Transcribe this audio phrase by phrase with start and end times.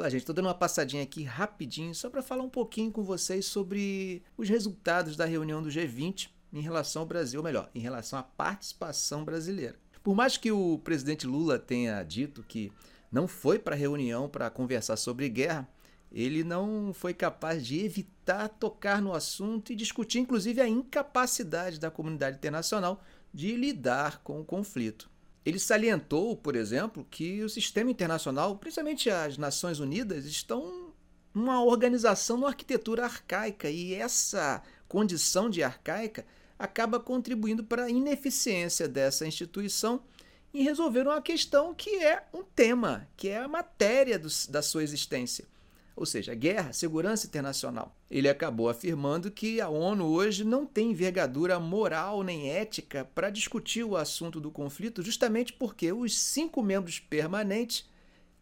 [0.00, 0.22] Olá, gente.
[0.22, 4.48] Estou dando uma passadinha aqui rapidinho só para falar um pouquinho com vocês sobre os
[4.48, 9.26] resultados da reunião do G20 em relação ao Brasil, ou melhor, em relação à participação
[9.26, 9.78] brasileira.
[10.02, 12.72] Por mais que o presidente Lula tenha dito que
[13.12, 15.68] não foi para a reunião para conversar sobre guerra,
[16.10, 21.90] ele não foi capaz de evitar tocar no assunto e discutir, inclusive, a incapacidade da
[21.90, 23.04] comunidade internacional
[23.34, 25.09] de lidar com o conflito.
[25.44, 30.92] Ele salientou, por exemplo, que o sistema internacional, principalmente as Nações Unidas, estão
[31.32, 33.70] numa organização, numa arquitetura arcaica.
[33.70, 36.26] E essa condição de arcaica
[36.58, 40.02] acaba contribuindo para a ineficiência dessa instituição
[40.52, 44.82] em resolver uma questão que é um tema, que é a matéria do, da sua
[44.82, 45.46] existência
[45.94, 47.96] ou seja, guerra, segurança internacional.
[48.10, 53.84] Ele acabou afirmando que a ONU hoje não tem envergadura moral nem ética para discutir
[53.84, 57.88] o assunto do conflito, justamente porque os cinco membros permanentes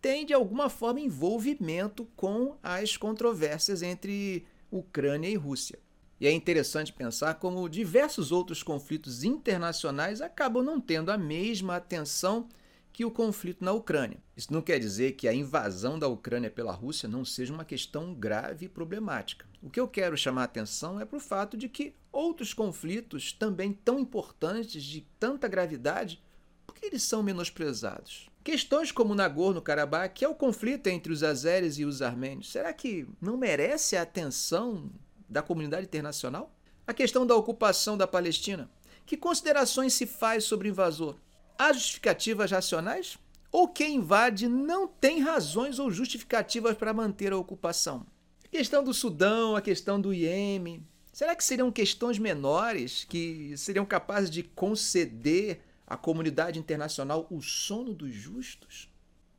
[0.00, 5.78] têm de alguma forma envolvimento com as controvérsias entre Ucrânia e Rússia.
[6.20, 12.48] E é interessante pensar como diversos outros conflitos internacionais acabam não tendo a mesma atenção
[12.92, 14.18] que o conflito na Ucrânia.
[14.36, 18.14] Isso não quer dizer que a invasão da Ucrânia pela Rússia não seja uma questão
[18.14, 19.46] grave e problemática.
[19.62, 23.32] O que eu quero chamar a atenção é para o fato de que outros conflitos,
[23.32, 26.22] também tão importantes, de tanta gravidade,
[26.66, 28.28] por que eles são menosprezados?
[28.44, 33.06] Questões como Nagorno-Karabakh, que é o conflito entre os azeres e os armênios, será que
[33.20, 34.90] não merece a atenção
[35.28, 36.52] da comunidade internacional?
[36.86, 38.68] A questão da ocupação da Palestina.
[39.06, 41.16] Que considerações se faz sobre o invasor?
[41.62, 43.16] Há justificativas racionais?
[43.52, 48.04] Ou quem invade não tem razões ou justificativas para manter a ocupação?
[48.44, 53.86] A questão do Sudão, a questão do Iêmen, será que seriam questões menores que seriam
[53.86, 58.91] capazes de conceder à comunidade internacional o sono dos justos?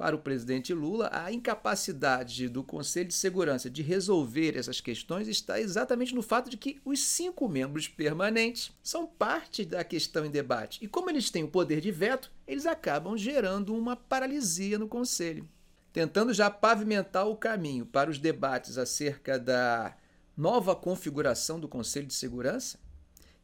[0.03, 5.61] Para o presidente Lula, a incapacidade do Conselho de Segurança de resolver essas questões está
[5.61, 10.83] exatamente no fato de que os cinco membros permanentes são parte da questão em debate.
[10.83, 15.47] E como eles têm o poder de veto, eles acabam gerando uma paralisia no Conselho.
[15.93, 19.95] Tentando já pavimentar o caminho para os debates acerca da
[20.35, 22.77] nova configuração do Conselho de Segurança,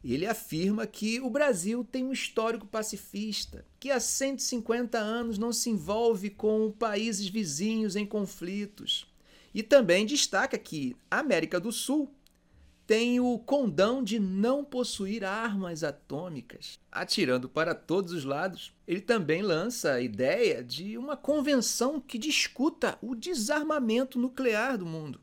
[0.04, 5.70] ele afirma que o Brasil tem um histórico pacifista, que há 150 anos não se
[5.70, 9.06] envolve com países vizinhos em conflitos.
[9.54, 12.14] E também destaca que a América do Sul
[12.90, 16.80] tem o condão de não possuir armas atômicas.
[16.92, 22.98] Atirando para todos os lados, ele também lança a ideia de uma convenção que discuta
[23.00, 25.22] o desarmamento nuclear do mundo.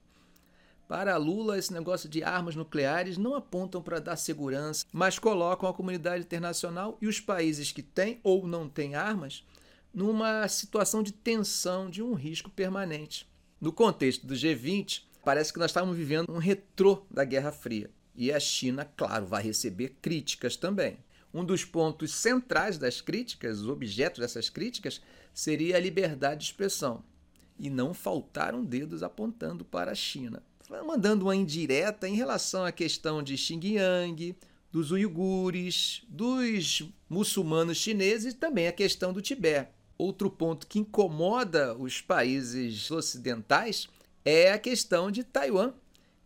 [0.88, 5.74] Para Lula, esse negócio de armas nucleares não apontam para dar segurança, mas colocam a
[5.74, 9.44] comunidade internacional e os países que têm ou não têm armas
[9.92, 13.28] numa situação de tensão, de um risco permanente.
[13.60, 17.91] No contexto do G20, parece que nós estamos vivendo um retrô da Guerra Fria.
[18.14, 20.98] E a China, claro, vai receber críticas também.
[21.34, 25.00] Um dos pontos centrais das críticas, os objetos dessas críticas,
[25.34, 27.03] seria a liberdade de expressão.
[27.58, 33.22] E não faltaram dedos apontando para a China mandando uma indireta em relação à questão
[33.22, 34.37] de Xinjiang,
[34.71, 39.71] dos uigures, dos muçulmanos chineses e também a questão do Tibete.
[39.99, 43.88] Outro ponto que incomoda os países ocidentais
[44.25, 45.72] é a questão de Taiwan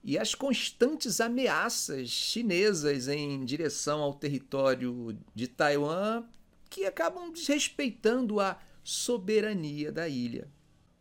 [0.02, 6.24] e as constantes ameaças chinesas em direção ao território de Taiwan
[6.68, 10.48] que acabam desrespeitando a soberania da ilha.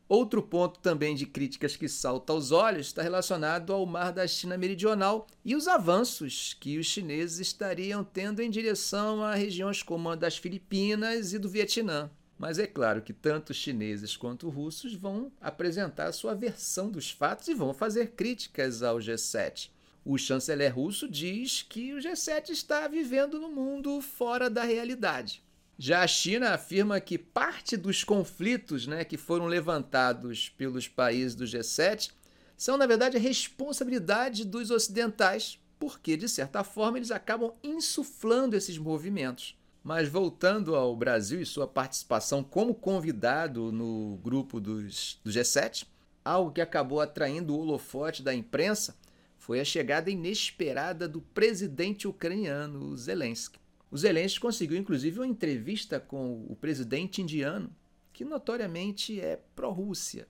[0.09, 4.57] Outro ponto também de críticas que salta aos olhos está relacionado ao mar da China
[4.57, 10.15] Meridional e os avanços que os chineses estariam tendo em direção a regiões como a
[10.15, 12.09] das Filipinas e do Vietnã.
[12.39, 17.53] Mas é claro que tanto chineses quanto russos vão apresentar sua versão dos fatos e
[17.53, 19.69] vão fazer críticas ao G7.
[20.03, 25.43] O chanceler russo diz que o G7 está vivendo no mundo fora da realidade.
[25.81, 31.45] Já a China afirma que parte dos conflitos né, que foram levantados pelos países do
[31.45, 32.11] G7
[32.57, 38.77] são, na verdade, a responsabilidade dos ocidentais, porque, de certa forma, eles acabam insuflando esses
[38.77, 39.57] movimentos.
[39.81, 45.85] Mas voltando ao Brasil e sua participação como convidado no grupo dos, do G7,
[46.25, 48.97] algo que acabou atraindo o holofote da imprensa
[49.37, 53.57] foi a chegada inesperada do presidente ucraniano Zelensky.
[53.91, 57.75] O Zelensky conseguiu, inclusive, uma entrevista com o presidente indiano,
[58.13, 60.27] que notoriamente é pró-Rússia,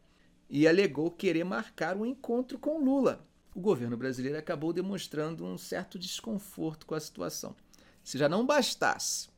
[0.50, 3.28] e alegou querer marcar um encontro com Lula.
[3.54, 7.56] O governo brasileiro acabou demonstrando um certo desconforto com a situação.
[8.04, 9.30] Se já não bastasse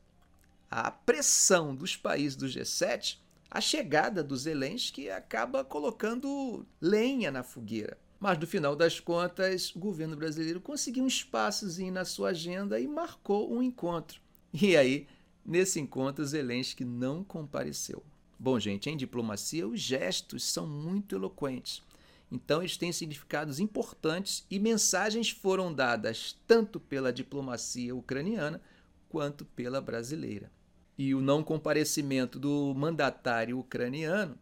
[0.69, 3.17] a pressão dos países do G7,
[3.49, 7.97] a chegada do Zelensky acaba colocando lenha na fogueira.
[8.21, 12.87] Mas no final das contas, o governo brasileiro conseguiu um espaçozinho na sua agenda e
[12.87, 14.21] marcou um encontro.
[14.53, 15.07] E aí,
[15.43, 18.03] nesse encontro, Zelensky não compareceu.
[18.37, 21.81] Bom, gente, em diplomacia, os gestos são muito eloquentes.
[22.31, 28.61] Então, eles têm significados importantes e mensagens foram dadas tanto pela diplomacia ucraniana
[29.09, 30.51] quanto pela brasileira.
[30.95, 34.37] E o não comparecimento do mandatário ucraniano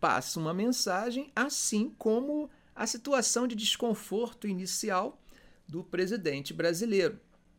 [0.00, 5.20] passa uma mensagem, assim como a situação de desconforto inicial
[5.66, 7.18] do presidente brasileiro.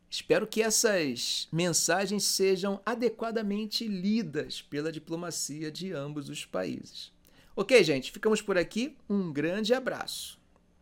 [0.09, 7.11] Espero que essas mensagens sejam adequadamente lidas pela diplomacia de ambos os países.
[7.53, 8.95] Ok, gente, ficamos por aqui.
[9.09, 10.38] Um grande abraço.